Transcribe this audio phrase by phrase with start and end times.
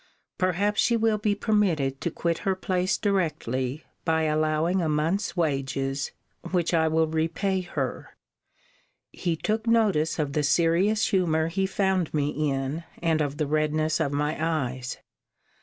[0.39, 6.11] Perhaps she will be permitted to quit her place directly, by allowing a month's wages,
[6.49, 8.17] which I will repay her.
[9.11, 13.99] He took notice of the serious humour he found me in, and of the redness
[13.99, 14.97] of my eyes.